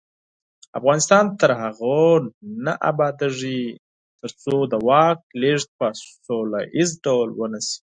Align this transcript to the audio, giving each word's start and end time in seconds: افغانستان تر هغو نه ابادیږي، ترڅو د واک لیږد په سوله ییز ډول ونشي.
افغانستان 0.79 1.23
تر 1.41 1.51
هغو 1.61 2.01
نه 2.65 2.73
ابادیږي، 2.91 3.63
ترڅو 4.19 4.55
د 4.71 4.73
واک 4.87 5.19
لیږد 5.41 5.69
په 5.79 5.87
سوله 6.25 6.59
ییز 6.77 6.89
ډول 7.05 7.29
ونشي. 7.33 7.77